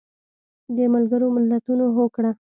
[0.75, 2.31] د ملګرو ملتونو هوکړه